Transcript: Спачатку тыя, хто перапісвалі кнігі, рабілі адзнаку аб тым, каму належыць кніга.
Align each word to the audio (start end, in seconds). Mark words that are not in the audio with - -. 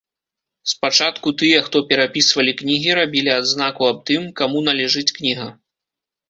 Спачатку 0.71 1.27
тыя, 1.41 1.59
хто 1.67 1.77
перапісвалі 1.91 2.51
кнігі, 2.61 2.95
рабілі 3.01 3.31
адзнаку 3.41 3.87
аб 3.91 3.99
тым, 4.09 4.27
каму 4.41 4.65
належыць 4.71 5.07
кніга. 5.21 5.47